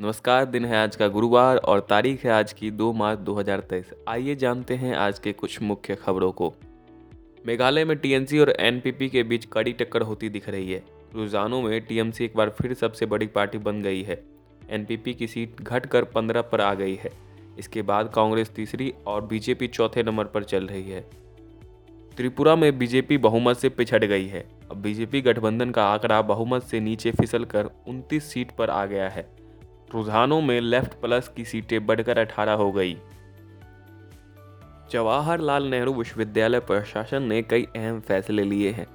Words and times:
नमस्कार, 0.00 0.44
दिन 0.44 0.64
है 0.64 0.76
आज 0.76 0.94
का 0.96 1.06
गुरुवार 1.08 1.56
और 1.56 1.80
तारीख 1.80 2.24
है 2.24 2.30
आज 2.30 2.52
की 2.52 2.70
2 2.70 2.92
मार्च 2.92 3.18
2023 3.18 3.92
आइए 4.08 4.34
जानते 4.34 4.74
हैं 4.74 4.94
आज 4.96 5.18
के 5.18 5.32
कुछ 5.32 5.60
मुख्य 5.62 5.94
खबरों 5.94 6.30
को। 6.32 6.52
मेघालय 7.46 7.84
में 7.84 7.96
टीएमसी 7.96 8.38
और 8.38 8.50
एनपीपी 8.50 9.08
के 9.08 9.22
बीच 9.22 9.44
कड़ी 9.44 9.72
टक्कर 9.72 10.02
होती 10.02 10.28
दिख 10.28 10.48
रही 10.48 10.72
है। 10.72 10.82
रुझानों 11.14 11.62
में 11.62 11.80
टीएमसी 11.80 12.24
एक 12.24 12.36
बार 12.36 12.50
फिर 12.50 12.74
सबसे 12.74 13.06
बड़ी 13.06 13.26
पार्टी 13.26 13.58
बन 13.58 13.82
गई 13.82 14.02
है। 14.02 14.22
एनपीपी 14.70 15.14
की 15.14 15.26
सीट 15.26 15.60
घटकर 15.60 16.04
15 16.04 16.42
पर 16.42 16.60
आ 16.60 16.72
गई 16.74 16.94
है। 16.94 17.10
इसके 17.58 17.82
बाद 17.82 18.10
कांग्रेस 18.14 18.50
तीसरी 18.50 18.92
और 19.06 19.24
बीजेपी 19.24 19.66
चौथे 19.68 20.02
नंबर 20.02 20.24
पर 20.24 20.44
चल 20.44 20.66
रही 20.66 20.90
है। 20.90 21.00
त्रिपुरा 22.16 22.56
में 22.56 22.78
बीजेपी 22.78 23.18
बहुमत 23.18 23.56
से 23.56 23.68
पिछड़ 23.68 24.04
गई 24.04 24.26
है। 24.26 24.44
अब 24.70 24.76
बीजेपी 24.76 25.20
गठबंधन 25.20 25.70
का 25.70 25.84
आंकड़ा 25.84 26.22
बहुमत 26.22 26.62
से 26.62 26.80
नीचे 26.80 27.10
फिसल 27.10 27.44
कर 27.44 27.70
उनतीस 27.88 28.32
सीट 28.32 28.50
पर 28.50 28.70
आ 28.70 28.86
गया 28.86 29.08
है। 29.08 29.39
रुझानों 29.90 30.40
में 30.40 30.60
लेफ़्ट 30.60 30.92
प्लस 31.00 31.28
की 31.28 31.44
सीटें 31.44 31.86
बढ़कर 31.86 32.18
18 32.18 32.56
हो 32.56 32.70
गई। 32.72 32.96
जवाहरलाल 34.92 35.66
नेहरू 35.66 35.92
विश्वविद्यालय 35.94 36.60
प्रशासन 36.60 37.22
ने 37.22 37.42
कई 37.42 37.66
अहम 37.66 38.00
फैसले 38.00 38.44
लिए 38.44 38.70
हैं। 38.70 38.86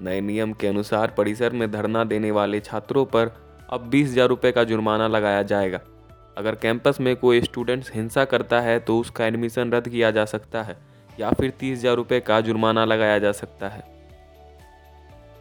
नए 0.00 0.20
नियम 0.20 0.52
के 0.52 0.66
अनुसार 0.66 1.14
परिसर 1.16 1.52
में 1.52 1.70
धरना 1.72 2.04
देने 2.04 2.30
वाले 2.30 2.60
छात्रों 2.60 3.04
पर 3.06 3.32
अब 3.70 3.88
बीस 3.90 4.10
हज़ार 4.10 4.28
रुपये 4.28 4.52
का 4.52 4.64
जुर्माना 4.64 5.08
लगाया 5.08 5.42
जाएगा। 5.44 5.80
अगर 6.36 6.54
कैंपस 6.54 7.00
में 7.00 7.14
कोई 7.16 7.40
स्टूडेंट्स 7.42 7.92
हिंसा 7.92 8.24
करता 8.26 8.60
है 8.60 8.78
तो 8.80 8.98
उसका 8.98 9.26
एडमिशन 9.26 9.72
रद्द 9.72 9.88
किया 9.88 10.10
जा 10.10 10.24
सकता 10.26 10.62
है, 10.62 10.76
या 11.18 11.30
फिर 11.30 11.50
तीस 11.50 11.78
हज़ार 11.78 11.96
रुपये 11.96 12.20
का 12.20 12.40
जुर्माना 12.40 12.84
लगाया 12.84 13.18
जा 13.18 13.32
सकता 13.34 13.68
है। 13.68 13.82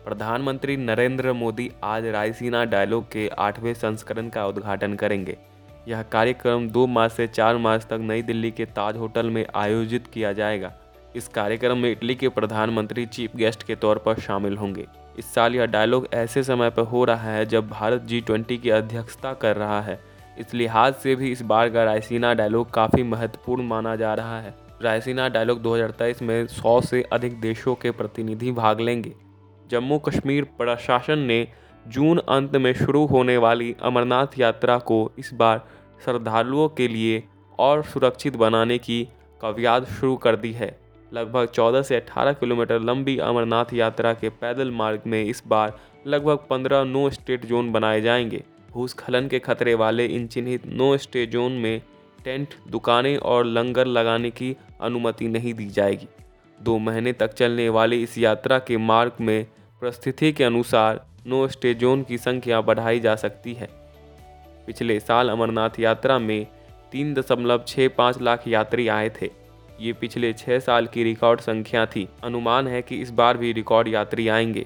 प्रधानमंत्री 0.07 0.75
नरेंद्र 0.77 1.31
मोदी 1.33 1.69
आज 1.83 2.05
रायसीना 2.05 2.63
डायलॉग 2.65 3.07
के 3.11 3.27
आठवें 3.37 3.73
संस्करण 3.73 4.29
का 4.29 4.45
उद्घाटन 4.45 4.93
करेंगे। 4.93 5.35
यह 5.87 6.01
कार्यक्रम 6.03 6.69
2 6.69 6.85
मार्च 6.87 7.11
से 7.11 7.27
4 7.27 7.57
मार्च 7.57 7.85
तक 7.85 7.99
नई 8.01 8.21
दिल्ली 8.21 8.51
के 8.51 8.65
ताज 8.67 8.97
होटल 8.97 9.29
में 9.29 9.45
आयोजित 9.55 10.07
किया 10.07 10.31
जाएगा। 10.33 10.71
इस 11.15 11.27
कार्यक्रम 11.27 11.77
में 11.77 11.91
इटली 11.91 12.15
के 12.15 12.29
प्रधानमंत्री 12.29 13.05
चीफ 13.05 13.35
गेस्ट 13.35 13.63
के 13.63 13.75
तौर 13.75 13.97
पर 13.97 14.19
शामिल 14.19 14.57
होंगे। 14.57 14.87
इस 15.19 15.33
साल 15.33 15.55
यह 15.55 15.65
डायलॉग 15.65 16.07
ऐसे 16.13 16.43
समय 16.43 16.69
पर 16.69 16.83
हो 16.83 17.03
रहा 17.05 17.31
है 17.31 17.45
जब 17.45 17.69
भारत 17.69 18.01
जी 18.03 18.21
ट्वेंटी 18.21 18.57
की 18.57 18.69
अध्यक्षता 18.69 19.33
कर 19.33 19.57
रहा 19.57 19.81
है। 19.81 19.99
इस 20.39 20.53
लिहाज 20.53 20.95
से 20.95 21.15
भी 21.15 21.31
इस 21.31 21.41
बार 21.43 21.69
का 21.69 21.83
रायसीना 21.83 22.33
डायलॉग 22.33 22.71
काफ़ी 22.71 23.03
महत्वपूर्ण 23.03 23.67
माना 23.67 23.95
जा 23.95 24.13
रहा 24.13 24.39
है। 24.41 24.55
रायसीना 24.81 25.29
डायलॉग 25.29 25.61
2023 25.61 26.21
में 26.21 26.45
100 26.47 26.81
से 26.81 27.05
अधिक 27.11 27.39
देशों 27.41 27.75
के 27.75 27.91
प्रतिनिधि 27.91 28.51
भाग 28.53 28.79
लेंगे। 28.79 29.13
जम्मू 29.71 29.99
कश्मीर 29.99 30.43
प्रशासन 30.43 31.19
ने 31.19 31.47
जून 31.87 32.17
अंत 32.17 32.55
में 32.55 32.73
शुरू 32.73 33.05
होने 33.05 33.37
वाली 33.37 33.75
अमरनाथ 33.81 34.27
यात्रा 34.37 34.77
को 34.77 35.11
इस 35.19 35.33
बार 35.33 35.67
श्रद्धालुओं 36.05 36.69
के 36.69 36.87
लिए 36.87 37.23
और 37.59 37.83
सुरक्षित 37.83 38.35
बनाने 38.35 38.77
की 38.77 39.07
कवायद 39.41 39.85
शुरू 39.85 40.15
कर 40.15 40.35
दी 40.35 40.51
है। 40.51 40.79
लगभग 41.13 41.47
14 41.47 41.81
से 41.81 41.95
18 41.95 42.33
किलोमीटर 42.33 42.79
लंबी 42.79 43.17
अमरनाथ 43.17 43.65
यात्रा 43.73 44.13
के 44.13 44.29
पैदल 44.29 44.71
मार्ग 44.71 45.01
में 45.07 45.25
इस 45.25 45.43
बार 45.47 45.79
लगभग 46.07 46.37
15 46.37 46.83
नो 46.83 47.09
स्टेट 47.09 47.45
जोन 47.45 47.71
बनाए 47.71 48.01
जाएँगे। 48.01 48.43
भूस्खलन 48.71 49.27
के 49.27 49.39
खतरे 49.39 49.73
वाले 49.73 50.05
इन 50.05 50.27
चिन्हित 50.27 50.63
नो 50.65 50.97
स्टेट 50.97 51.29
जोन 51.29 51.51
में 51.51 51.81
टेंट, 52.23 52.47
दुकानें 52.67 53.17
और 53.17 53.45
लंगर 53.45 53.87
लगाने 53.87 54.29
की 54.29 54.55
अनुमति 54.81 55.27
नहीं 55.27 55.53
दी 55.53 55.65
जाएगी। 55.65 56.07
दो 56.61 56.77
महीने 56.77 57.13
तक 57.13 57.33
चलने 57.33 57.69
वाली 57.69 58.03
इस 58.03 58.17
यात्रा 58.17 58.59
के 58.59 58.77
मार्ग 58.77 59.11
में 59.21 59.45
परिस्थिति 59.81 60.33
के 60.33 60.43
अनुसार 60.43 61.05
नो 61.27 61.47
स्टेजोन 61.47 62.03
की 62.03 62.17
संख्या 62.17 62.61
बढ़ाई 62.61 62.99
जा 62.99 63.15
सकती 63.15 63.53
है। 63.53 63.69
पिछले 64.67 64.99
साल 64.99 65.29
अमरनाथ 65.29 65.69
यात्रा 65.79 66.19
में 66.19 66.47
तीन 66.91 67.13
दशमलव 67.13 67.63
छः 67.67 67.89
पाँच 67.89 68.21
लाख 68.21 68.47
यात्री 68.47 68.87
आए 68.87 69.09
थे। 69.09 69.29
ये 69.81 69.93
पिछले 69.93 70.33
छः 70.33 70.59
साल 70.59 70.87
की 70.87 71.03
रिकॉर्ड 71.03 71.39
संख्या 71.39 71.85
थी। 71.85 72.09
अनुमान 72.23 72.67
है 72.67 72.81
कि 72.81 72.95
इस 72.95 73.09
बार 73.09 73.37
भी 73.37 73.51
रिकॉर्ड 73.53 73.87
यात्री 73.87 74.27
आएँगे। 74.27 74.65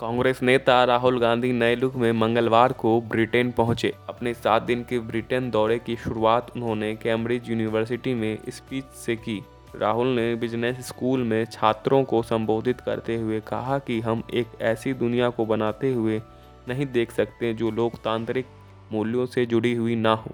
कांग्रेस 0.00 0.42
नेता 0.42 0.84
राहुल 0.84 1.20
गांधी 1.20 1.52
नए 1.52 1.76
लुक 1.76 1.96
में 1.96 2.12
मंगलवार 2.12 2.72
को 2.72 3.00
ब्रिटेन 3.00 3.50
पहुँचे। 3.50 3.92
अपने 4.08 4.34
सात 4.34 4.62
दिन 4.62 4.82
के 4.82 4.98
ब्रिटेन 4.98 5.50
दौरे 5.50 5.78
की 5.78 5.96
शुरुआत 5.96 6.56
उन्होंने 6.56 6.96
कैम्ब्रिज 6.96 7.50
यूनिवर्सिटी 7.50 8.14
में 8.14 8.38
स्पीच 8.48 8.84
से 8.84 9.16
की। 9.16 9.42
राहुल 9.74 10.06
ने 10.06 10.34
बिज़नेस 10.34 10.86
स्कूल 10.86 11.22
में 11.22 11.44
छात्रों 11.44 12.04
को 12.04 12.22
संबोधित 12.22 12.80
करते 12.80 13.16
हुए 13.16 13.40
कहा 13.40 13.78
कि 13.78 14.00
हम 14.00 14.22
एक 14.34 14.46
ऐसी 14.60 14.92
दुनिया 14.94 15.30
को 15.30 15.46
बनाते 15.46 15.92
हुए 15.92 16.22
नहीं 16.68 16.86
देख 16.86 17.12
सकते 17.12 17.54
जो 17.54 17.70
लोकतांत्रिक 17.70 18.46
मूल्यों 18.92 19.26
से 19.26 19.46
जुड़ी 19.46 19.74
हुई 19.74 19.96
ना 19.96 20.12
हो। 20.14 20.30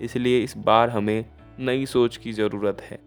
इसलिए 0.00 0.40
इस 0.40 0.56
बार 0.56 0.90
हमें 0.90 1.24
नई 1.58 1.86
सोच 1.86 2.16
की 2.16 2.32
ज़रूरत 2.32 2.80
है। 2.80 2.98